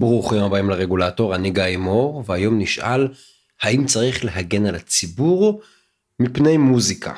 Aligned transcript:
ברוכים 0.00 0.42
הבאים 0.42 0.70
לרגולטור, 0.70 1.34
אני 1.34 1.50
גיא 1.50 1.76
מור, 1.76 2.24
והיום 2.26 2.58
נשאל 2.58 3.08
האם 3.62 3.86
צריך 3.86 4.24
להגן 4.24 4.66
על 4.66 4.74
הציבור 4.74 5.62
מפני 6.20 6.56
מוזיקה. 6.56 7.14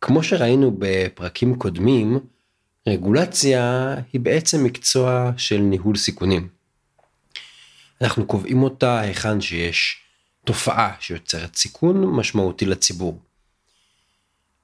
כמו 0.00 0.22
שראינו 0.22 0.76
בפרקים 0.78 1.58
קודמים, 1.58 2.18
רגולציה 2.88 3.94
היא 4.12 4.20
בעצם 4.20 4.64
מקצוע 4.64 5.30
של 5.36 5.58
ניהול 5.58 5.96
סיכונים. 5.96 6.48
אנחנו 8.00 8.26
קובעים 8.26 8.62
אותה 8.62 9.00
היכן 9.00 9.40
שיש 9.40 10.00
תופעה 10.44 10.94
שיוצרת 11.00 11.56
סיכון 11.56 12.06
משמעותי 12.06 12.66
לציבור. 12.66 13.20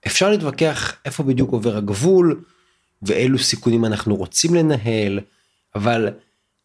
אפשר 0.07 0.31
להתווכח 0.31 0.97
איפה 1.05 1.23
בדיוק 1.23 1.53
עובר 1.53 1.77
הגבול 1.77 2.45
ואילו 3.03 3.39
סיכונים 3.39 3.85
אנחנו 3.85 4.17
רוצים 4.17 4.55
לנהל, 4.55 5.21
אבל 5.75 6.09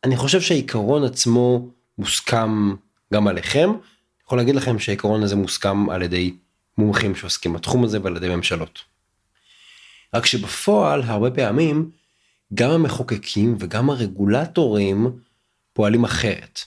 אני 0.04 0.18
חושב 0.18 0.42
שהעיקרון 0.42 1.04
עצמו 1.04 1.68
מוסכם 1.98 2.76
גם 3.14 3.28
עליכם. 3.28 3.70
אני 3.70 4.26
יכול 4.26 4.38
להגיד 4.38 4.56
לכם 4.56 4.80
שהעיקרון 4.80 5.24
הזה 5.24 5.36
מוסכם 5.36 5.90
על 5.90 6.02
ידי 6.02 6.34
מומחים 6.78 7.16
שעוסקים 7.16 7.54
בתחום 7.54 7.84
הזה 7.84 8.02
ועל 8.02 8.18
ידי 8.18 8.30
ממשלות. 8.36 8.80
רק 10.14 10.26
שבפועל 10.26 11.02
הרבה 11.02 11.32
פעמים 11.32 11.92
גם 12.54 12.72
המחוקקים 12.72 13.56
וגם 13.60 13.90
הרגולטורים 13.90 15.20
פועלים 15.74 16.04
אחרת. 16.04 16.62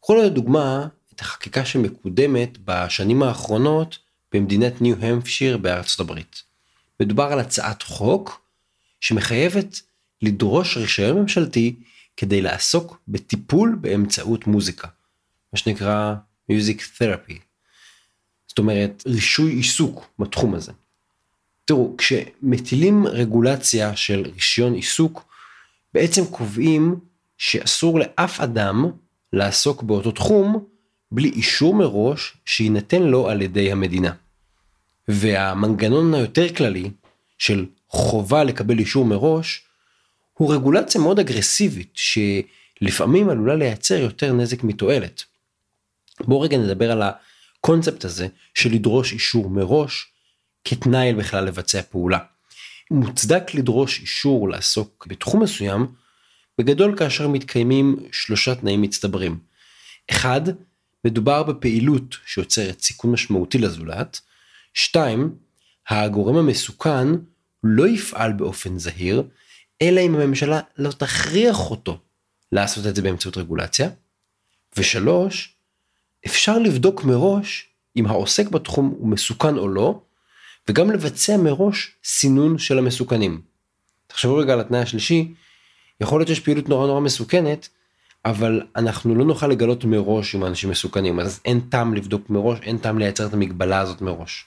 קחו 0.00 0.16
לדוגמה 0.16 0.86
את 1.14 1.20
החקיקה 1.20 1.64
שמקודמת 1.64 2.58
בשנים 2.64 3.22
האחרונות 3.22 3.98
במדינת 4.32 4.80
ניו-המפשיר 4.80 5.56
בארצות 5.56 6.00
הברית. 6.00 6.42
מדובר 7.00 7.24
על 7.24 7.40
הצעת 7.40 7.82
חוק 7.82 8.40
שמחייבת 9.00 9.80
לדרוש 10.22 10.76
רישיון 10.76 11.18
ממשלתי 11.18 11.76
כדי 12.18 12.40
לעסוק 12.40 13.00
בטיפול 13.08 13.78
באמצעות 13.80 14.46
מוזיקה, 14.46 14.88
מה 15.52 15.58
שנקרא 15.58 16.14
Music 16.52 16.80
Therapy. 16.98 17.34
זאת 18.48 18.58
אומרת, 18.58 19.02
רישוי 19.06 19.52
עיסוק 19.52 20.06
בתחום 20.18 20.54
הזה. 20.54 20.72
תראו, 21.64 21.94
כשמטילים 21.98 23.06
רגולציה 23.06 23.96
של 23.96 24.30
רישיון 24.34 24.74
עיסוק, 24.74 25.24
בעצם 25.94 26.26
קובעים 26.26 26.96
שאסור 27.38 27.98
לאף 28.00 28.40
אדם 28.40 28.84
לעסוק 29.32 29.82
באותו 29.82 30.10
תחום 30.10 30.64
בלי 31.12 31.28
אישור 31.28 31.74
מראש 31.74 32.36
שיינתן 32.44 33.02
לו 33.02 33.28
על 33.28 33.42
ידי 33.42 33.72
המדינה. 33.72 34.12
והמנגנון 35.08 36.14
היותר 36.14 36.54
כללי 36.54 36.90
של 37.38 37.66
חובה 37.88 38.44
לקבל 38.44 38.78
אישור 38.78 39.04
מראש, 39.04 39.67
הוא 40.38 40.54
רגולציה 40.54 41.00
מאוד 41.00 41.18
אגרסיבית 41.18 41.92
שלפעמים 41.94 43.28
עלולה 43.28 43.54
לייצר 43.54 43.94
יותר 43.94 44.32
נזק 44.32 44.64
מתועלת. 44.64 45.24
בואו 46.20 46.40
רגע 46.40 46.58
נדבר 46.58 46.92
על 46.92 47.02
הקונספט 47.02 48.04
הזה 48.04 48.28
של 48.54 48.72
לדרוש 48.72 49.12
אישור 49.12 49.50
מראש 49.50 50.12
כתנאי 50.64 51.14
בכלל 51.14 51.44
לבצע 51.44 51.82
פעולה. 51.82 52.18
מוצדק 52.90 53.54
לדרוש 53.54 54.00
אישור 54.00 54.48
לעסוק 54.48 55.06
בתחום 55.08 55.42
מסוים 55.42 55.86
בגדול 56.58 56.96
כאשר 56.98 57.28
מתקיימים 57.28 57.96
שלושה 58.12 58.54
תנאים 58.54 58.82
מצטברים. 58.82 59.38
אחד, 60.10 60.40
מדובר 61.04 61.42
בפעילות 61.42 62.16
שיוצרת 62.26 62.80
סיכון 62.80 63.12
משמעותי 63.12 63.58
לזולת. 63.58 64.20
שתיים, 64.74 65.34
הגורם 65.88 66.36
המסוכן 66.36 67.06
לא 67.64 67.88
יפעל 67.88 68.32
באופן 68.32 68.78
זהיר, 68.78 69.22
אלא 69.82 70.00
אם 70.00 70.14
הממשלה 70.14 70.60
לא 70.78 70.90
תכריח 70.90 71.70
אותו 71.70 71.98
לעשות 72.52 72.86
את 72.86 72.96
זה 72.96 73.02
באמצעות 73.02 73.36
רגולציה. 73.36 73.90
ושלוש, 74.76 75.54
אפשר 76.26 76.58
לבדוק 76.58 77.04
מראש 77.04 77.68
אם 77.96 78.06
העוסק 78.06 78.48
בתחום 78.48 78.94
הוא 78.98 79.08
מסוכן 79.08 79.56
או 79.56 79.68
לא, 79.68 80.00
וגם 80.68 80.90
לבצע 80.90 81.36
מראש 81.36 81.94
סינון 82.04 82.58
של 82.58 82.78
המסוכנים. 82.78 83.42
תחשבו 84.06 84.36
רגע 84.36 84.52
על 84.52 84.60
התנאי 84.60 84.80
השלישי, 84.80 85.34
יכול 86.00 86.20
להיות 86.20 86.28
שיש 86.28 86.40
פעילות 86.40 86.68
נורא 86.68 86.86
נורא 86.86 87.00
מסוכנת, 87.00 87.68
אבל 88.24 88.62
אנחנו 88.76 89.14
לא 89.14 89.24
נוכל 89.24 89.46
לגלות 89.46 89.84
מראש 89.84 90.34
אם 90.34 90.44
האנשים 90.44 90.70
מסוכנים, 90.70 91.20
אז 91.20 91.40
אין 91.44 91.60
טעם 91.60 91.94
לבדוק 91.94 92.30
מראש, 92.30 92.58
אין 92.62 92.78
טעם 92.78 92.98
לייצר 92.98 93.26
את 93.26 93.32
המגבלה 93.32 93.80
הזאת 93.80 94.00
מראש. 94.00 94.44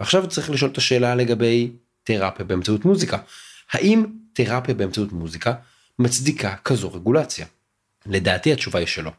ועכשיו 0.00 0.28
צריך 0.28 0.50
לשאול 0.50 0.70
את 0.70 0.76
השאלה 0.76 1.14
לגבי 1.14 1.70
תרפיה 2.04 2.44
באמצעות 2.44 2.84
מוזיקה. 2.84 3.18
האם 3.72 4.06
תרפיה 4.44 4.74
באמצעות 4.74 5.12
מוזיקה 5.12 5.54
מצדיקה 5.98 6.56
כזו 6.64 6.92
רגולציה? 6.92 7.46
לדעתי 8.06 8.52
התשובה 8.52 8.78
היא 8.78 8.86
שלא. 8.86 9.10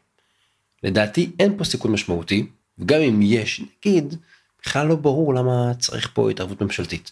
לדעתי 0.84 1.32
אין 1.40 1.58
פה 1.58 1.64
סיכון 1.64 1.92
משמעותי, 1.92 2.48
וגם 2.78 3.02
אם 3.02 3.20
יש, 3.22 3.62
נגיד, 3.62 4.16
בכלל 4.62 4.88
לא 4.88 4.96
ברור 4.96 5.34
למה 5.34 5.74
צריך 5.80 6.10
פה 6.14 6.32
התערבות 6.32 6.62
ממשלתית. 6.62 7.12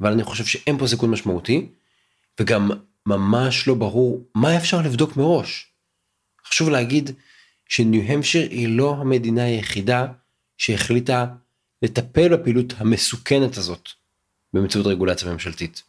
אבל 0.00 0.12
אני 0.12 0.24
חושב 0.24 0.44
שאין 0.44 0.78
פה 0.78 0.86
סיכון 0.86 1.10
משמעותי, 1.10 1.66
וגם 2.40 2.70
ממש 3.06 3.68
לא 3.68 3.74
ברור 3.74 4.20
מה 4.34 4.56
אפשר 4.56 4.82
לבדוק 4.82 5.16
מראש. 5.16 5.66
חשוב 6.46 6.68
להגיד 6.68 7.10
שניו-המפשיר 7.68 8.50
היא 8.50 8.68
לא 8.68 8.94
המדינה 8.94 9.44
היחידה 9.44 10.06
שהחליטה 10.58 11.26
לטפל 11.82 12.36
בפעילות 12.36 12.74
המסוכנת 12.76 13.56
הזאת 13.56 13.88
באמצעות 14.52 14.86
רגולציה 14.86 15.32
ממשלתית. 15.32 15.82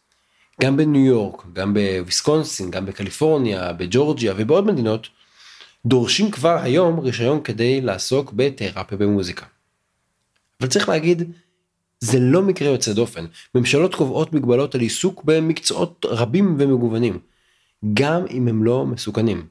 גם 0.60 0.76
בניו 0.76 1.04
יורק, 1.06 1.42
גם 1.52 1.74
בוויסקונסין, 1.74 2.70
גם 2.70 2.86
בקליפורניה, 2.86 3.72
בג'ורג'יה 3.72 4.34
ובעוד 4.36 4.66
מדינות, 4.66 5.08
דורשים 5.86 6.30
כבר 6.30 6.58
היום 6.62 7.00
רישיון 7.00 7.42
כדי 7.42 7.80
לעסוק 7.80 8.32
בתרפיה 8.32 8.98
במוזיקה. 8.98 9.46
אבל 10.60 10.68
צריך 10.68 10.88
להגיד, 10.88 11.32
זה 12.00 12.20
לא 12.20 12.42
מקרה 12.42 12.68
יוצא 12.68 12.92
דופן. 12.92 13.24
ממשלות 13.54 13.94
קובעות 13.94 14.32
מגבלות 14.32 14.74
על 14.74 14.80
עיסוק 14.80 15.24
במקצועות 15.24 16.06
רבים 16.08 16.56
ומגוונים, 16.58 17.18
גם 17.94 18.26
אם 18.30 18.48
הם 18.48 18.64
לא 18.64 18.86
מסוכנים. 18.86 19.46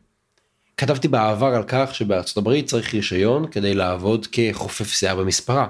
כתבתי 0.77 1.07
בעבר 1.07 1.55
על 1.55 1.63
כך 1.67 1.95
שבארצות 1.95 2.37
הברית 2.37 2.65
צריך 2.65 2.93
רישיון 2.93 3.47
כדי 3.47 3.73
לעבוד 3.73 4.27
כחופף 4.31 4.93
שיער 4.93 5.15
במספרה. 5.15 5.67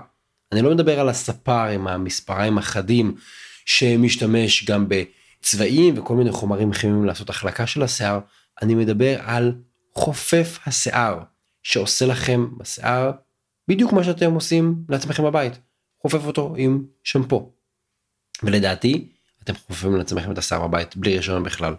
אני 0.52 0.62
לא 0.62 0.72
מדבר 0.72 1.00
על 1.00 1.10
הספר 1.10 1.66
עם 1.66 1.88
המספריים 1.88 2.58
החדים 2.58 3.16
שמשתמש 3.66 4.66
גם 4.66 4.90
בצבעים 5.44 5.98
וכל 5.98 6.16
מיני 6.16 6.32
חומרים 6.32 6.74
כימיים 6.74 7.06
לעשות 7.06 7.30
החלקה 7.30 7.68
של 7.68 7.84
השיער, 7.84 8.20
אני 8.62 8.76
מדבר 8.76 9.22
על 9.22 9.56
חופף 9.94 10.60
השיער 10.66 11.20
שעושה 11.64 12.06
לכם 12.06 12.58
בשיער 12.58 13.12
בדיוק 13.68 13.94
מה 13.94 14.04
שאתם 14.04 14.34
עושים 14.34 14.76
לעצמכם 14.90 15.24
בבית, 15.24 15.54
חופף 16.02 16.26
אותו 16.26 16.54
עם 16.58 16.86
שמפו. 17.04 17.54
ולדעתי 18.44 19.10
אתם 19.44 19.54
חופפים 19.54 19.96
לעצמכם 19.96 20.32
את 20.32 20.38
השיער 20.38 20.68
בבית 20.68 20.96
בלי 20.96 21.18
רישיון 21.18 21.44
בכלל. 21.44 21.76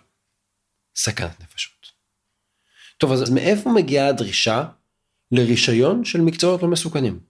סכנת 0.96 1.40
נפשות. 1.42 1.92
טוב 2.98 3.12
אז 3.12 3.30
מאיפה 3.30 3.70
מגיעה 3.70 4.08
הדרישה 4.08 4.64
לרישיון 5.32 6.04
של 6.04 6.20
מקצועות 6.20 6.62
לא 6.62 6.68
מסוכנים? 6.68 7.20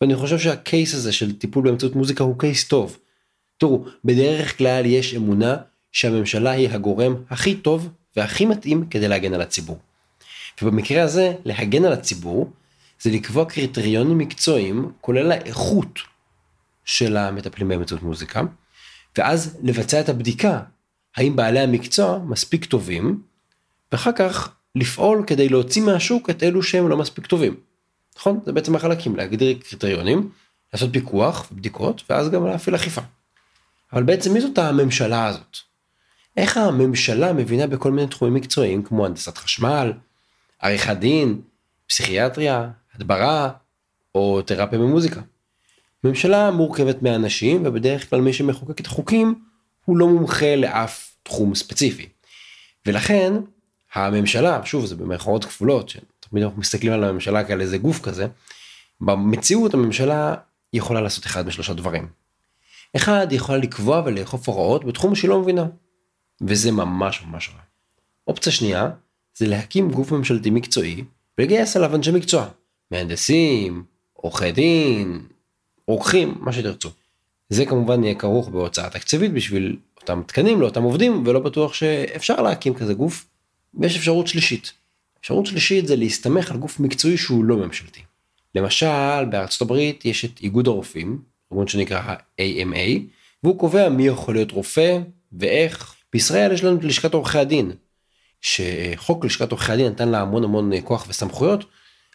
ואני 0.00 0.16
חושב 0.16 0.38
שהקייס 0.38 0.94
הזה 0.94 1.12
של 1.12 1.38
טיפול 1.38 1.64
באמצעות 1.64 1.94
מוזיקה 1.94 2.24
הוא 2.24 2.38
קייס 2.38 2.68
טוב. 2.68 2.98
תראו, 3.58 3.84
בדרך 4.04 4.58
כלל 4.58 4.86
יש 4.86 5.14
אמונה 5.14 5.56
שהממשלה 5.92 6.50
היא 6.50 6.68
הגורם 6.68 7.14
הכי 7.30 7.54
טוב 7.54 7.88
והכי 8.16 8.46
מתאים 8.46 8.86
כדי 8.90 9.08
להגן 9.08 9.34
על 9.34 9.40
הציבור. 9.40 9.78
ובמקרה 10.62 11.02
הזה, 11.02 11.34
להגן 11.44 11.84
על 11.84 11.92
הציבור 11.92 12.50
זה 13.00 13.10
לקבוע 13.10 13.44
קריטריונים 13.44 14.18
מקצועיים, 14.18 14.92
כולל 15.00 15.32
האיכות 15.32 15.98
של 16.84 17.16
המטפלים 17.16 17.68
באמצעות 17.68 18.02
מוזיקה, 18.02 18.42
ואז 19.18 19.58
לבצע 19.62 20.00
את 20.00 20.08
הבדיקה, 20.08 20.60
האם 21.16 21.36
בעלי 21.36 21.60
המקצוע 21.60 22.18
מספיק 22.18 22.64
טובים, 22.64 23.22
ואחר 23.92 24.12
כך 24.12 24.54
לפעול 24.74 25.24
כדי 25.26 25.48
להוציא 25.48 25.82
מהשוק 25.82 26.30
את 26.30 26.42
אלו 26.42 26.62
שהם 26.62 26.88
לא 26.88 26.96
מספיק 26.96 27.26
טובים. 27.26 27.54
נכון? 28.18 28.40
זה 28.46 28.52
בעצם 28.52 28.76
החלקים, 28.76 29.16
להגדיר 29.16 29.58
קריטריונים, 29.68 30.30
לעשות 30.72 30.92
פיקוח 30.92 31.48
ובדיקות, 31.52 32.02
ואז 32.10 32.30
גם 32.30 32.46
להפעיל 32.46 32.76
אכיפה. 32.76 33.00
אבל 33.92 34.02
בעצם 34.02 34.32
מי 34.32 34.40
זאת 34.40 34.58
הממשלה 34.58 35.26
הזאת? 35.26 35.56
איך 36.36 36.56
הממשלה 36.56 37.32
מבינה 37.32 37.66
בכל 37.66 37.90
מיני 37.90 38.08
תחומים 38.08 38.34
מקצועיים 38.34 38.82
כמו 38.82 39.06
הנדסת 39.06 39.38
חשמל, 39.38 39.92
עריכת 40.60 40.96
דין, 40.96 41.40
פסיכיאטריה, 41.86 42.70
הדברה 42.94 43.50
או 44.14 44.42
תרפיה 44.42 44.78
במוזיקה. 44.78 45.20
ממשלה 46.04 46.50
מורכבת 46.50 47.02
מאנשים 47.02 47.62
ובדרך 47.66 48.10
כלל 48.10 48.20
מי 48.20 48.32
שמחוקק 48.32 48.80
את 48.80 48.86
החוקים 48.86 49.34
הוא 49.84 49.96
לא 49.96 50.08
מומחה 50.08 50.56
לאף 50.56 51.10
תחום 51.22 51.54
ספציפי. 51.54 52.08
ולכן 52.86 53.32
הממשלה, 53.94 54.60
שוב 54.64 54.86
זה 54.86 54.96
במרכאות 54.96 55.44
כפולות, 55.44 55.88
שתמיד 55.88 56.44
אנחנו 56.44 56.60
מסתכלים 56.60 56.92
על 56.92 57.04
הממשלה 57.04 57.44
כעל 57.44 57.60
איזה 57.60 57.78
גוף 57.78 58.00
כזה, 58.02 58.26
במציאות 59.00 59.74
הממשלה 59.74 60.34
יכולה 60.72 61.00
לעשות 61.00 61.26
אחד 61.26 61.46
משלושה 61.46 61.74
דברים. 61.74 62.08
אחד, 62.96 63.26
היא 63.30 63.36
יכולה 63.36 63.58
לקבוע 63.58 64.02
ולאכוף 64.04 64.48
הוראות 64.48 64.84
בתחום 64.84 65.14
שהיא 65.14 65.28
לא 65.28 65.40
מבינה, 65.40 65.66
וזה 66.40 66.72
ממש 66.72 67.22
ממש 67.26 67.48
רע. 67.48 67.60
אופציה 68.26 68.52
שנייה, 68.52 68.90
זה 69.34 69.46
להקים 69.46 69.90
גוף 69.90 70.12
ממשלתי 70.12 70.50
מקצועי 70.50 71.04
ולגייס 71.38 71.76
עליו 71.76 71.94
אנשי 71.94 72.10
מקצוע, 72.10 72.48
מהנדסים, 72.90 73.84
עורכי 74.12 74.52
דין, 74.52 75.26
רוקחים, 75.86 76.34
מה 76.40 76.52
שתרצו. 76.52 76.90
זה 77.48 77.66
כמובן 77.66 78.04
יהיה 78.04 78.14
כרוך 78.14 78.48
בהוצאה 78.48 78.90
תקציבית 78.90 79.32
בשביל 79.32 79.76
אותם 80.00 80.22
תקנים 80.26 80.60
לאותם 80.60 80.82
עובדים 80.82 81.22
ולא 81.26 81.40
בטוח 81.40 81.74
שאפשר 81.74 82.42
להקים 82.42 82.74
כזה 82.74 82.94
גוף. 82.94 83.28
ויש 83.74 83.96
אפשרות 83.96 84.26
שלישית. 84.26 84.72
אפשרות 85.20 85.46
שלישית 85.46 85.86
זה 85.86 85.96
להסתמך 85.96 86.50
על 86.50 86.56
גוף 86.56 86.80
מקצועי 86.80 87.16
שהוא 87.16 87.44
לא 87.44 87.56
ממשלתי. 87.56 88.00
למשל 88.54 89.24
בארצות 89.30 89.62
הברית 89.62 90.04
יש 90.04 90.24
את 90.24 90.40
איגוד 90.40 90.66
הרופאים, 90.66 91.22
ארגון 91.52 91.68
שנקרא 91.68 92.14
AMA, 92.40 93.00
והוא 93.42 93.58
קובע 93.58 93.88
מי 93.88 94.06
יכול 94.06 94.34
להיות 94.34 94.50
רופא 94.50 94.98
ואיך. 95.32 95.94
בישראל 96.12 96.52
יש 96.52 96.64
לנו 96.64 96.78
את 96.78 96.84
לשכת 96.84 97.14
עורכי 97.14 97.38
הדין, 97.38 97.72
שחוק 98.40 99.24
לשכת 99.24 99.50
עורכי 99.50 99.72
הדין 99.72 99.86
נתן 99.86 100.08
לה 100.08 100.20
המון 100.20 100.44
המון 100.44 100.70
כוח 100.84 101.06
וסמכויות, 101.08 101.64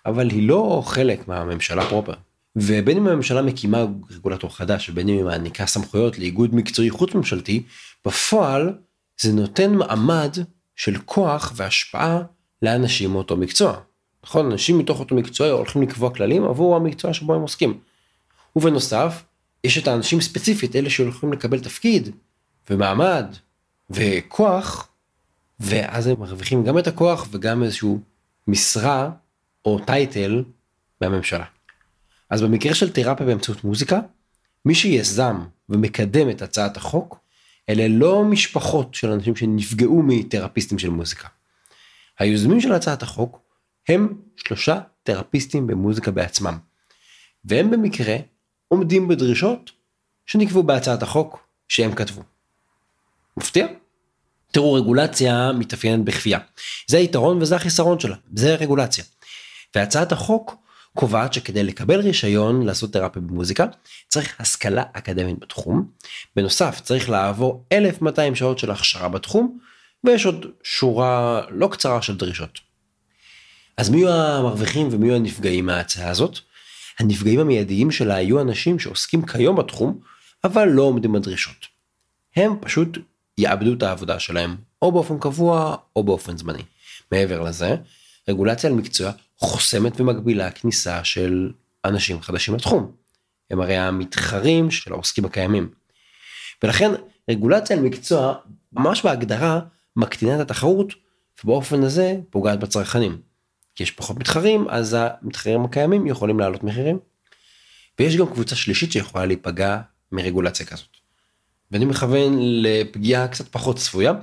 אבל 0.06 0.30
היא 0.30 0.48
לא 0.48 0.82
חלק 0.86 1.28
מהממשלה 1.28 1.90
פרופר. 1.90 2.14
ובין 2.56 2.98
אם 2.98 3.08
הממשלה 3.08 3.42
מקימה 3.42 3.86
רגולטור 4.12 4.56
חדש 4.56 4.90
ובין 4.90 5.10
אם 5.10 5.16
היא 5.16 5.24
מעניקה 5.24 5.66
סמכויות 5.66 6.20
לאיגוד 6.20 6.56
מקצועי 6.56 6.90
חוץ 6.90 7.14
ממשלתי, 7.14 7.64
בפועל 8.06 8.74
זה 9.22 9.34
נותן 9.34 9.74
מעמד 9.74 10.38
של 10.76 10.98
כוח 11.06 11.54
והשפעה 11.56 12.22
לאנשים 12.62 13.12
מאותו 13.12 13.38
מקצוע. 13.38 13.80
נכון? 14.24 14.52
אנשים 14.52 14.78
מתוך 14.78 15.00
אותו 15.00 15.16
מקצוע 15.16 15.50
הולכים 15.50 15.82
לקבוע 15.82 16.14
כללים 16.14 16.44
עבור 16.44 16.76
המקצוע 16.76 17.14
שבו 17.14 17.34
הם 17.34 17.42
עוסקים. 17.42 17.80
ובנוסף, 18.56 19.24
יש 19.64 19.78
את 19.78 19.88
האנשים 19.88 20.22
ספציפית, 20.22 20.76
אלה 20.76 20.90
שהולכים 20.90 21.34
לקבל 21.34 21.60
תפקיד 21.60 22.10
ומעמד 22.70 23.26
וכוח, 23.90 24.90
ואז 25.60 26.08
הם 26.08 26.20
מרוויחים 26.20 26.64
גם 26.64 26.80
את 26.80 26.88
הכוח 26.88 27.28
וגם 27.32 27.64
איזשהו 27.64 28.00
משרה 28.48 29.10
או 29.66 29.80
טייטל 29.80 30.44
מהממשלה. 31.02 31.46
אז 32.30 32.42
במקרה 32.42 32.76
של 32.76 32.92
תרפיה 32.92 33.26
באמצעות 33.26 33.64
מוזיקה, 33.64 34.00
מי 34.66 34.76
שיזם 34.76 35.36
ומקדם 35.70 36.30
את 36.30 36.42
הצעת 36.42 36.78
החוק, 36.78 37.20
אלה 37.70 37.88
לא 37.88 38.24
משפחות 38.24 38.96
של 38.96 39.12
אנשים 39.12 39.36
שנפגעו 39.36 40.04
מתרפיסטים 40.04 40.80
של 40.80 40.90
מוזיקה. 40.90 41.28
היוזמים 42.20 42.62
של 42.62 42.74
הצעת 42.74 43.04
החוק 43.04 43.40
הם 43.90 44.14
שלושה 44.36 44.80
תרפיסטים 45.04 45.68
במוזיקה 45.68 46.12
בעצמם, 46.12 46.58
והם 47.46 47.72
במקרה 47.72 48.18
עומדים 48.74 49.08
בדרישות 49.08 49.72
שנקבעו 50.26 50.64
בהצעת 50.64 51.04
החוק 51.04 51.48
שהם 51.68 51.96
כתבו. 51.96 52.24
מפתיע? 53.38 53.68
תראו, 54.52 54.74
רגולציה 54.74 55.52
מתאפיינת 55.52 56.06
בכפייה. 56.06 56.40
זה 56.88 56.98
היתרון 56.98 57.42
וזה 57.42 57.56
החיסרון 57.56 58.00
שלה, 58.00 58.16
זה 58.36 58.56
רגולציה. 58.56 59.04
והצעת 59.76 60.12
החוק 60.12 60.56
קובעת 60.96 61.34
שכדי 61.34 61.64
לקבל 61.64 62.00
רישיון 62.00 62.66
לעשות 62.66 62.94
תרפיה 62.94 63.22
במוזיקה 63.22 63.66
צריך 64.08 64.36
השכלה 64.40 64.84
אקדמית 64.94 65.40
בתחום. 65.40 65.88
בנוסף 66.36 66.82
צריך 66.84 67.10
לעבור 67.10 67.66
1200 67.72 68.36
שעות 68.36 68.60
של 68.60 68.72
הכשרה 68.72 69.10
בתחום 69.10 69.60
ויש 70.04 70.26
עוד 70.26 70.46
שורה 70.64 71.42
לא 71.50 71.68
קצרה 71.72 72.02
של 72.02 72.18
דרישות. 72.18 72.60
אז 73.78 73.90
מי 73.90 73.98
יהיו 73.98 74.12
המרוויחים 74.14 74.88
ומי 74.92 75.08
יהיו 75.08 75.16
הנפגעים 75.16 75.66
מההצעה 75.66 76.10
הזאת? 76.10 76.40
הנפגעים 77.00 77.40
המיידיים 77.40 77.92
שלה 77.92 78.22
יהיו 78.22 78.42
אנשים 78.42 78.80
שעוסקים 78.80 79.26
כיום 79.26 79.56
בתחום 79.56 80.00
אבל 80.44 80.68
לא 80.68 80.82
עומדים 80.82 81.14
בדרישות. 81.14 81.68
הם 82.36 82.56
פשוט 82.60 82.98
יאבדו 83.38 83.74
את 83.74 83.84
העבודה 83.84 84.20
שלהם 84.20 84.56
או 84.82 84.92
באופן 84.92 85.20
קבוע 85.20 85.76
או 85.96 86.04
באופן 86.04 86.38
זמני. 86.38 86.64
מעבר 87.12 87.42
לזה, 87.42 87.76
רגולציה 88.30 88.70
על 88.70 88.76
מקצוע 88.76 89.12
חוסמת 89.38 90.00
ומגבילה 90.00 90.52
כניסה 90.52 91.04
של 91.04 91.52
אנשים 91.86 92.22
חדשים 92.22 92.56
לתחום. 92.56 92.92
הם 93.52 93.62
הרי 93.62 93.78
המתחרים 93.78 94.72
של 94.72 94.94
העוסקים 94.94 95.26
הקיימים. 95.26 95.70
ולכן 96.64 96.92
רגולציה 97.30 97.78
על 97.78 97.84
מקצוע 97.84 98.36
ממש 98.74 99.04
בהגדרה 99.04 99.60
מקטינה 99.96 100.36
את 100.36 100.40
התחרות 100.40 100.94
ובאופן 101.44 101.84
הזה 101.84 102.16
פוגעת 102.30 102.60
בצרכנים. 102.60 103.22
כי 103.76 103.84
יש 103.84 103.92
פחות 103.92 104.18
מתחרים 104.18 104.68
אז 104.70 104.98
המתחרים 105.00 105.66
הקיימים 105.66 106.08
יכולים 106.08 106.40
להעלות 106.40 106.64
מחירים. 106.64 107.00
ויש 108.00 108.16
גם 108.16 108.26
קבוצה 108.26 108.56
שלישית 108.56 108.92
שיכולה 108.92 109.26
להיפגע 109.26 109.82
מרגולציה 110.12 110.66
כזאת. 110.66 110.88
ואני 111.72 111.86
מכוון 111.86 112.38
לפגיעה 112.40 113.28
קצת 113.28 113.48
פחות 113.48 113.78
צפויה. 113.78 114.14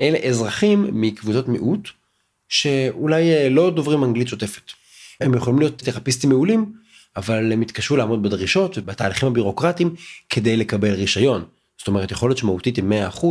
אלה 0.00 0.18
אזרחים 0.18 0.86
מקבוצות 0.92 1.48
מיעוט 1.48 1.88
שאולי 2.48 3.34
אה, 3.34 3.48
לא 3.48 3.70
דוברים 3.70 4.04
אנגלית 4.04 4.28
שוטפת. 4.28 4.72
הם 5.20 5.34
יכולים 5.34 5.58
להיות 5.58 5.78
תרפיסטים 5.78 6.30
מעולים, 6.30 6.72
אבל 7.16 7.52
הם 7.52 7.62
יתקשו 7.62 7.96
לעמוד 7.96 8.22
בדרישות 8.22 8.78
ובתהליכים 8.78 9.28
הבירוקרטיים 9.28 9.94
כדי 10.30 10.56
לקבל 10.56 10.94
רישיון. 10.94 11.44
זאת 11.78 11.88
אומרת, 11.88 12.10
יכול 12.10 12.30
להיות 12.30 12.38
שמהותית 12.38 12.78
עם 12.78 12.92
100%, 12.92 13.26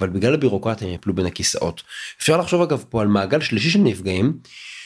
אבל 0.00 0.08
בגלל 0.08 0.34
הבירוקרטיה 0.34 0.88
הם 0.88 0.94
יפלו 0.94 1.14
בין 1.14 1.26
הכיסאות. 1.26 1.82
אפשר 2.18 2.36
לחשוב 2.36 2.62
אגב 2.62 2.84
פה 2.88 3.00
על 3.00 3.08
מעגל 3.08 3.40
שלישי 3.40 3.70
של 3.70 3.78
נפגעים, 3.78 4.38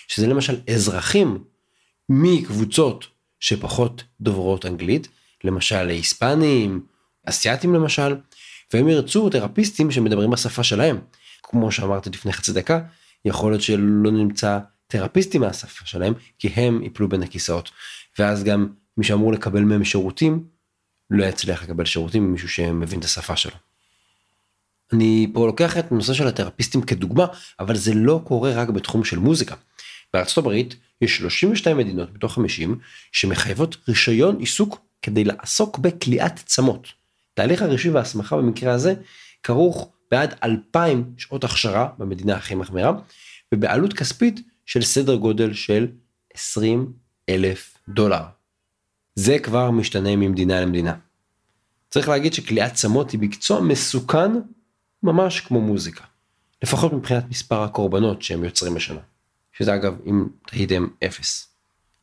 שזה 0.09 0.27
למשל 0.27 0.61
אזרחים 0.75 1.45
מקבוצות 2.09 3.07
שפחות 3.41 4.05
דוברות 4.21 4.67
אנגלית, 4.67 5.09
למשל 5.45 5.89
היספנים, 5.89 6.87
אסיאתים 7.27 7.75
למשל, 7.75 8.17
והם 8.73 8.89
ירצו 8.89 9.31
תרפיסטים 9.31 9.91
שמדברים 9.91 10.31
בשפה 10.31 10.63
שלהם. 10.63 10.99
כמו 11.43 11.73
שאמרתי 11.73 12.11
לפני 12.11 12.33
חצי 12.33 12.53
דקה, 12.53 12.81
יכול 13.25 13.53
להיות 13.53 13.63
שלא 13.63 14.11
נמצא 14.11 14.59
תרפיסטים 14.87 15.41
מהשפה 15.41 15.87
שלהם 15.87 16.15
כי 16.39 16.49
הם 16.49 16.83
יפלו 16.83 17.09
בין 17.09 17.23
הכיסאות 17.23 17.71
ואז 18.19 18.45
גם 18.45 18.69
מי 18.97 19.05
שאמור 19.05 19.33
לקבל 19.33 19.61
מהם 19.61 19.85
שירותים 19.85 20.45
לא 21.11 21.25
יצליח 21.25 21.63
לקבל 21.63 21.85
שירותים 21.85 22.29
ממישהו 22.29 22.49
שמבין 22.49 22.99
את 22.99 23.05
השפה 23.05 23.37
שלו. 23.37 23.57
אני 24.93 25.31
פה 25.35 25.47
לוקח 25.47 25.79
את 25.79 25.93
הנושא 25.93 26.15
של 26.15 26.27
התרפיסטים 26.29 26.83
כדוגמה 26.83 27.27
אבל 27.61 27.77
זה 27.77 27.95
לא 27.95 28.21
קורה 28.25 28.53
רק 28.53 28.69
בתחום 28.69 29.05
של 29.05 29.19
מוזיקה. 29.19 29.55
בארצות 30.15 30.39
הברית 30.39 30.77
יש 31.01 31.17
32 31.17 31.77
מדינות 31.77 32.15
מתוך 32.15 32.35
50 32.35 32.79
שמחייבות 33.13 33.77
רישיון 33.89 34.39
עיסוק 34.39 34.81
כדי 35.03 35.25
לעסוק 35.25 35.79
בכליאת 35.79 36.37
צמות. 36.37 36.89
תהליך 37.35 37.63
הרישוי 37.63 37.91
וההסמכה 37.91 38.37
במקרה 38.37 38.73
הזה 38.73 38.95
כרוך 39.43 39.89
בעד 40.11 40.35
2,000 40.43 41.05
שעות 41.17 41.45
הכשרה 41.45 41.89
במדינה 41.99 42.37
הכי 42.37 42.55
מחמירה, 42.55 42.93
ובעלות 43.55 43.93
כספית 43.93 44.41
של 44.67 44.83
סדר 44.83 45.15
גודל 45.15 45.53
של 45.53 45.87
20 46.35 46.93
אלף 47.29 47.79
דולר. 47.89 48.23
זה 49.15 49.39
כבר 49.39 49.71
משתנה 49.71 50.17
ממדינה 50.17 50.61
למדינה. 50.61 50.95
צריך 51.91 52.09
להגיד 52.09 52.35
שכליאת 52.35 52.75
צמות 52.75 53.11
היא 53.11 53.21
מקצוע 53.21 53.61
מסוכן 53.61 54.31
ממש 55.03 55.41
כמו 55.41 55.61
מוזיקה. 55.61 56.05
לפחות 56.63 56.93
מבחינת 56.93 57.25
מספר 57.31 57.63
הקורבנות 57.63 58.23
שהם 58.23 58.45
יוצרים 58.45 58.75
בשנה. 58.75 59.01
שזה 59.59 59.75
אגב, 59.75 59.95
אם 60.07 60.27
תהיתם 60.47 60.87
אפס. 61.05 61.49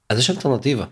אז 0.10 0.20
יש 0.20 0.29
אלטרנטיבה. 0.29 0.86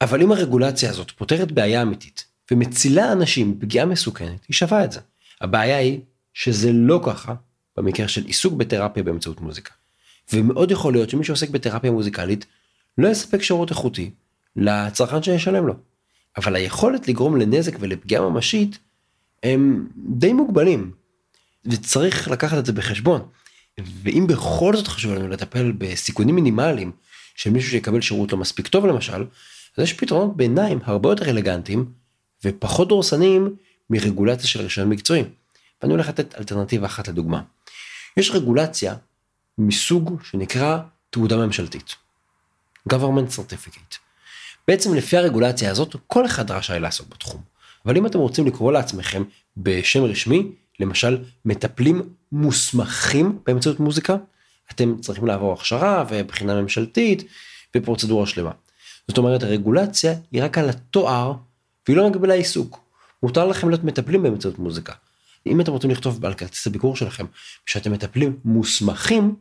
אבל 0.00 0.22
אם 0.22 0.32
הרגולציה 0.32 0.90
הזאת 0.90 1.10
פותרת 1.10 1.52
בעיה 1.52 1.82
אמיתית 1.82 2.24
ומצילה 2.50 3.12
אנשים 3.12 3.50
מפגיעה 3.50 3.86
מסוכנת, 3.86 4.44
היא 4.48 4.54
שווה 4.54 4.84
את 4.84 4.92
זה. 4.92 5.00
הבעיה 5.40 5.76
היא 5.76 6.00
שזה 6.34 6.72
לא 6.72 7.00
ככה 7.06 7.34
במקרה 7.76 8.08
של 8.08 8.24
עיסוק 8.24 8.54
בתרפיה 8.54 9.02
באמצעות 9.02 9.40
מוזיקה. 9.40 9.72
ומאוד 10.32 10.70
יכול 10.70 10.92
להיות 10.92 11.10
שמי 11.10 11.24
שעוסק 11.24 11.50
בתרפיה 11.50 11.90
מוזיקלית 11.90 12.46
לא 12.98 13.08
יספק 13.08 13.42
שירות 13.42 13.70
איכותי 13.70 14.10
לצרכן 14.56 15.22
שישלם 15.22 15.66
לו. 15.66 15.74
אבל 16.36 16.56
היכולת 16.56 17.08
לגרום 17.08 17.36
לנזק 17.36 17.76
ולפגיעה 17.80 18.22
ממשית 18.22 18.78
הם 19.42 19.88
די 19.96 20.32
מוגבלים. 20.32 20.92
וצריך 21.64 22.28
לקחת 22.28 22.58
את 22.58 22.66
זה 22.66 22.72
בחשבון. 22.72 23.28
ואם 24.02 24.26
בכל 24.26 24.76
זאת 24.76 24.88
חשוב 24.88 25.12
לנו 25.14 25.28
לטפל 25.28 25.72
בסיכונים 25.78 26.34
מינימליים 26.34 26.92
של 27.34 27.50
מישהו 27.50 27.70
שיקבל 27.70 28.00
שירות 28.00 28.32
לא 28.32 28.38
מספיק 28.38 28.68
טוב 28.68 28.86
למשל, 28.86 29.24
אז 29.76 29.84
יש 29.84 29.92
פתרונות 29.92 30.36
ביניים 30.36 30.78
הרבה 30.84 31.08
יותר 31.08 31.30
אלגנטיים 31.30 31.92
ופחות 32.44 32.88
דורסניים 32.88 33.56
מרגולציה 33.90 34.46
של 34.46 34.60
רישיון 34.60 34.88
מקצועי. 34.88 35.24
ואני 35.82 35.92
הולך 35.92 36.08
לתת 36.08 36.34
אלטרנטיבה 36.34 36.86
אחת 36.86 37.08
לדוגמה. 37.08 37.42
יש 38.16 38.30
רגולציה 38.30 38.94
מסוג 39.58 40.20
שנקרא 40.24 40.78
תעודה 41.10 41.36
ממשלתית. 41.36 41.94
government 42.88 43.30
certificate. 43.36 43.96
בעצם 44.68 44.94
לפי 44.94 45.16
הרגולציה 45.16 45.70
הזאת 45.70 45.96
כל 46.06 46.26
אחד 46.26 46.50
רשאי 46.50 46.80
לעסוק 46.80 47.08
בתחום. 47.08 47.42
אבל 47.86 47.96
אם 47.96 48.06
אתם 48.06 48.18
רוצים 48.18 48.46
לקרוא 48.46 48.72
לעצמכם 48.72 49.22
בשם 49.56 50.04
רשמי, 50.04 50.52
למשל 50.80 51.18
מטפלים 51.44 52.02
מוסמכים 52.32 53.38
באמצעות 53.46 53.80
מוזיקה, 53.80 54.16
אתם 54.70 55.00
צריכים 55.00 55.26
לעבור 55.26 55.52
הכשרה 55.52 56.04
ובחינה 56.08 56.60
ממשלתית 56.60 57.24
ופרוצדורה 57.76 58.26
שלמה. 58.26 58.50
זאת 59.08 59.18
אומרת 59.18 59.42
הרגולציה 59.42 60.14
היא 60.32 60.42
רק 60.44 60.58
על 60.58 60.68
התואר 60.68 61.32
והיא 61.88 61.96
לא 61.96 62.10
מגבילה 62.10 62.34
עיסוק. 62.34 62.80
מותר 63.22 63.46
לכם 63.46 63.68
להיות 63.68 63.84
מטפלים 63.84 64.22
באמצעות 64.22 64.58
מוזיקה. 64.58 64.92
אם 65.46 65.60
אתם 65.60 65.72
רוצים 65.72 65.90
לכתוב 65.90 66.24
על 66.24 66.34
כרטיס 66.34 66.66
הביקור 66.66 66.96
שלכם 66.96 67.26
שאתם 67.66 67.92
מטפלים 67.92 68.36
מוסמכים, 68.44 69.34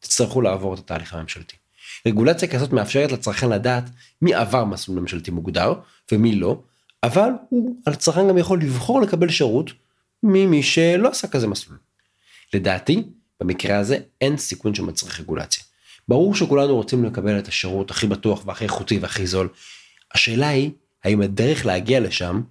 תצטרכו 0.00 0.40
לעבור 0.40 0.74
את 0.74 0.78
התהליך 0.78 1.14
הממשלתי. 1.14 1.56
רגולציה 2.06 2.48
כזאת 2.48 2.72
מאפשרת 2.72 3.12
לצרכן 3.12 3.48
לדעת 3.48 3.84
מי 4.22 4.34
עבר 4.34 4.64
מסלול 4.64 5.00
ממשלתי 5.00 5.30
מוגדר 5.30 5.72
ומי 6.12 6.34
לא, 6.34 6.60
אבל 7.02 7.30
הוא, 7.48 7.76
הצרכן 7.86 8.28
גם 8.28 8.38
יכול 8.38 8.60
לבחור 8.60 9.00
לקבל 9.00 9.28
שירות 9.28 9.70
ממי 10.22 10.62
שלא 10.62 11.08
עשה 11.08 11.28
כזה 11.28 11.46
מסלול. 11.46 11.78
לדעתי, 12.54 13.02
במקרה 13.40 13.78
הזה 13.78 13.98
אין 14.20 14.36
סיכון 14.36 14.74
שמצריך 14.74 15.20
רגולציה. 15.20 15.64
ברור 16.08 16.34
שכולנו 16.34 16.76
רוצים 16.76 17.04
לקבל 17.04 17.38
את 17.38 17.48
השירות 17.48 17.90
הכי 17.90 18.06
בטוח 18.06 18.46
והכי 18.46 18.64
איכותי 18.64 18.98
והכי 18.98 19.26
זול. 19.26 19.48
השאלה 20.14 20.48
היא, 20.48 20.70
האם 21.04 21.20
הדרך 21.20 21.66
להגיע 21.66 22.00
לשם 22.00 22.42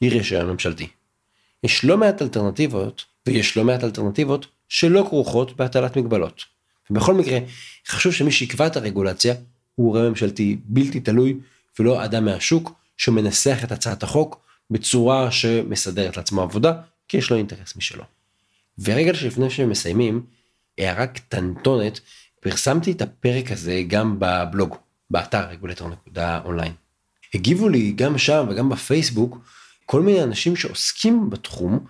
היא 0.00 0.10
רישיון 0.10 0.50
ממשלתי. 0.50 0.88
יש 1.64 1.84
לא 1.84 1.98
מעט 1.98 2.22
אלטרנטיבות, 2.22 3.04
ויש 3.26 3.56
לא 3.56 3.64
מעט 3.64 3.84
אלטרנטיבות 3.84 4.46
שלא 4.68 5.06
כרוכות 5.08 5.56
בהטלת 5.56 5.96
מגבלות. 5.96 6.44
ובכל 6.90 7.14
מקרה, 7.14 7.38
חשוב 7.86 8.12
שמי 8.12 8.32
שיקבע 8.32 8.66
את 8.66 8.76
הרגולציה 8.76 9.34
הוא 9.74 9.86
הורה 9.86 10.08
ממשלתי 10.08 10.56
בלתי 10.64 11.00
תלוי 11.00 11.36
ולא 11.78 12.04
אדם 12.04 12.24
מהשוק 12.24 12.72
שמנסח 12.96 13.64
את 13.64 13.72
הצעת 13.72 14.02
החוק 14.02 14.40
בצורה 14.70 15.30
שמסדרת 15.30 16.16
לעצמו 16.16 16.42
עבודה, 16.42 16.72
כי 17.12 17.18
יש 17.18 17.30
לו 17.30 17.36
אינטרס 17.36 17.76
משלו. 17.76 18.04
ורגע 18.78 19.14
שלפני 19.14 19.50
שמסיימים, 19.50 20.26
הערה 20.78 21.06
קטנטונת, 21.06 22.00
פרסמתי 22.40 22.92
את 22.92 23.02
הפרק 23.02 23.52
הזה 23.52 23.82
גם 23.86 24.16
בבלוג, 24.18 24.76
באתר 25.10 25.48
רגולטור.אונליין. 25.48 26.72
הגיבו 27.34 27.68
לי 27.68 27.92
גם 27.92 28.18
שם 28.18 28.46
וגם 28.50 28.68
בפייסבוק 28.68 29.38
כל 29.86 30.02
מיני 30.02 30.22
אנשים 30.22 30.56
שעוסקים 30.56 31.30
בתחום 31.30 31.86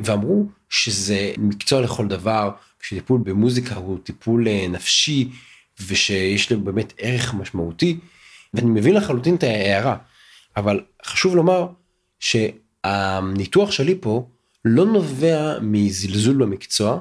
ואמרו 0.00 0.46
שזה 0.68 1.32
מקצוע 1.38 1.80
לכל 1.80 2.08
דבר, 2.08 2.50
שטיפול 2.82 3.20
במוזיקה 3.24 3.74
הוא 3.74 3.98
טיפול 4.02 4.48
אה, 4.48 4.68
נפשי 4.68 5.28
ושיש 5.86 6.52
לו 6.52 6.60
באמת 6.60 6.92
ערך 6.98 7.34
משמעותי 7.34 7.98
ואני 8.54 8.70
מבין 8.70 8.94
לחלוטין 8.94 9.34
את 9.34 9.42
ההערה 9.42 9.96
אבל 10.56 10.80
חשוב 11.04 11.36
לומר 11.36 11.66
שהניתוח 12.20 13.70
שלי 13.70 13.94
פה 14.00 14.28
לא 14.68 14.86
נובע 14.86 15.58
מזלזול 15.62 16.36
במקצוע 16.36 17.00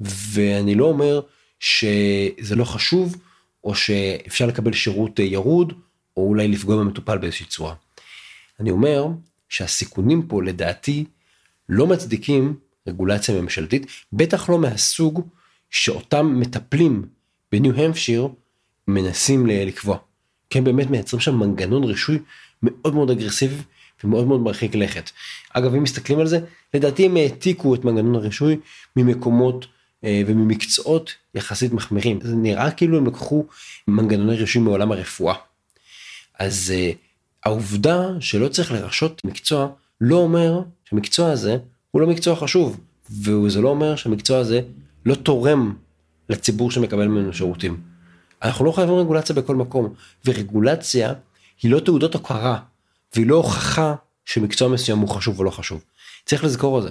ואני 0.00 0.74
לא 0.74 0.84
אומר 0.84 1.20
שזה 1.60 2.56
לא 2.56 2.64
חשוב 2.64 3.16
או 3.64 3.74
שאפשר 3.74 4.46
לקבל 4.46 4.72
שירות 4.72 5.18
ירוד 5.18 5.72
או 6.16 6.28
אולי 6.28 6.48
לפגוע 6.48 6.76
במטופל 6.76 7.18
באיזושהי 7.18 7.46
צורה. 7.46 7.74
אני 8.60 8.70
אומר 8.70 9.06
שהסיכונים 9.48 10.26
פה 10.26 10.42
לדעתי 10.42 11.04
לא 11.68 11.86
מצדיקים 11.86 12.54
רגולציה 12.86 13.40
ממשלתית, 13.40 13.86
בטח 14.12 14.48
לא 14.48 14.58
מהסוג 14.58 15.28
שאותם 15.70 16.40
מטפלים 16.40 17.04
בניו 17.52 17.74
המפשיר 17.74 18.28
מנסים 18.88 19.46
לקבוע. 19.46 19.98
כי 20.50 20.58
הם 20.58 20.64
באמת 20.64 20.90
מייצרים 20.90 21.20
שם 21.20 21.38
מנגנון 21.38 21.84
רישוי 21.84 22.18
מאוד 22.62 22.94
מאוד 22.94 23.10
אגרסיבי 23.10 23.62
ומאוד 24.04 24.26
מאוד 24.26 24.40
מרחיק 24.40 24.74
לכת. 24.74 25.10
אגב 25.52 25.74
אם 25.74 25.82
מסתכלים 25.82 26.18
על 26.18 26.26
זה 26.26 26.40
לדעתי 26.74 27.06
הם 27.06 27.16
העתיקו 27.16 27.74
את 27.74 27.84
מנגנון 27.84 28.14
הרישוי 28.14 28.56
ממקומות 28.96 29.66
אה, 30.04 30.22
וממקצועות 30.26 31.14
יחסית 31.34 31.72
מחמירים 31.72 32.18
זה 32.22 32.36
נראה 32.36 32.70
כאילו 32.70 32.98
הם 32.98 33.06
לקחו 33.06 33.44
מנגנוני 33.88 34.36
רישוי 34.36 34.62
מעולם 34.62 34.92
הרפואה. 34.92 35.34
אז 36.38 36.72
אה, 36.76 36.90
העובדה 37.44 38.08
שלא 38.20 38.48
צריך 38.48 38.72
לרשות 38.72 39.20
מקצוע 39.24 39.68
לא 40.00 40.16
אומר 40.16 40.60
שהמקצוע 40.84 41.30
הזה 41.30 41.56
הוא 41.90 42.00
לא 42.00 42.08
מקצוע 42.08 42.36
חשוב 42.36 42.80
וזה 43.10 43.60
לא 43.60 43.68
אומר 43.68 43.96
שהמקצוע 43.96 44.38
הזה 44.38 44.60
לא 45.06 45.14
תורם 45.14 45.74
לציבור 46.28 46.70
שמקבל 46.70 47.06
ממנו 47.06 47.32
שירותים. 47.32 47.80
אנחנו 48.42 48.64
לא 48.64 48.72
חייבים 48.72 48.94
רגולציה 48.94 49.34
בכל 49.34 49.56
מקום 49.56 49.94
ורגולציה 50.26 51.12
היא 51.62 51.70
לא 51.70 51.80
תעודות 51.80 52.14
הוקרה 52.14 52.58
והיא 53.14 53.26
לא 53.26 53.36
הוכחה 53.36 53.94
שמקצוע 54.24 54.68
מסוים 54.68 54.98
הוא 54.98 55.08
חשוב 55.08 55.38
או 55.38 55.44
לא 55.44 55.50
חשוב. 55.50 55.84
צריך 56.26 56.44
לזכור 56.44 56.78
את 56.78 56.82
זה. 56.82 56.90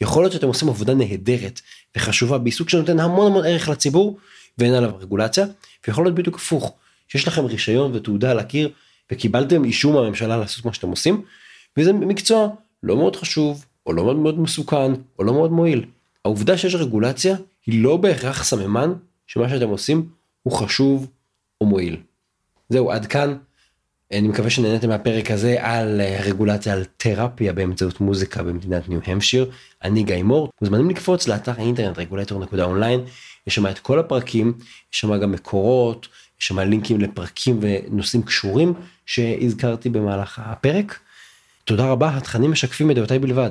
יכול 0.00 0.22
להיות 0.22 0.32
שאתם 0.32 0.46
עושים 0.46 0.68
עבודה 0.68 0.94
נהדרת 0.94 1.60
וחשובה 1.96 2.38
בעיסוק 2.38 2.68
שנותן 2.68 3.00
המון 3.00 3.26
המון 3.26 3.44
ערך 3.44 3.68
לציבור 3.68 4.18
ואין 4.58 4.74
עליו 4.74 4.90
רגולציה 4.98 5.46
ויכול 5.86 6.04
להיות 6.04 6.14
בדיוק 6.14 6.36
הפוך 6.36 6.72
שיש 7.08 7.28
לכם 7.28 7.44
רישיון 7.44 7.96
ותעודה 7.96 8.30
על 8.30 8.38
הקיר 8.38 8.70
וקיבלתם 9.12 9.64
אישור 9.64 9.92
מהממשלה 9.92 10.36
לעשות 10.36 10.64
מה 10.64 10.72
שאתם 10.72 10.88
עושים 10.88 11.22
וזה 11.76 11.92
מקצוע 11.92 12.48
לא 12.82 12.96
מאוד 12.96 13.16
חשוב 13.16 13.64
או 13.86 13.92
לא 13.92 14.14
מאוד 14.14 14.40
מסוכן 14.40 14.92
או 15.18 15.24
לא 15.24 15.32
מאוד 15.32 15.52
מועיל. 15.52 15.84
העובדה 16.24 16.58
שיש 16.58 16.74
רגולציה 16.74 17.36
היא 17.66 17.82
לא 17.82 17.96
בהכרח 17.96 18.44
סממן 18.44 18.92
שמה 19.26 19.48
שאתם 19.48 19.68
עושים 19.68 20.08
הוא 20.42 20.52
חשוב 20.52 21.10
או 21.60 21.66
מועיל. 21.66 21.96
זהו 22.68 22.90
עד 22.90 23.06
כאן 23.06 23.36
אני 24.12 24.28
מקווה 24.28 24.50
שנהניתם 24.50 24.88
מהפרק 24.88 25.30
הזה 25.30 25.56
על 25.60 26.00
אה, 26.00 26.20
רגולציה 26.24 26.72
על 26.72 26.84
תרפיה 26.96 27.52
באמצעות 27.52 28.00
מוזיקה 28.00 28.42
במדינת 28.42 28.88
ניו 28.88 29.00
המשיר. 29.06 29.50
אני 29.84 30.02
גיא 30.02 30.22
מור, 30.22 30.50
מוזמנים 30.62 30.90
לקפוץ 30.90 31.28
לאתר 31.28 31.52
האינטרנט 31.56 31.98
רגולטור.אונליין, 31.98 33.00
יש 33.46 33.54
שם 33.54 33.66
את 33.66 33.78
כל 33.78 33.98
הפרקים, 33.98 34.52
יש 34.92 35.00
שם 35.00 35.20
גם 35.20 35.32
מקורות, 35.32 36.08
יש 36.40 36.46
שם 36.46 36.58
לינקים 36.58 37.00
לפרקים 37.00 37.60
ונושאים 37.62 38.22
קשורים 38.22 38.74
שהזכרתי 39.06 39.88
במהלך 39.88 40.40
הפרק. 40.44 40.98
תודה 41.64 41.86
רבה, 41.86 42.16
התכנים 42.16 42.50
משקפים 42.50 42.90
את 42.90 42.96
דעותיי 42.96 43.18
בלבד. 43.18 43.50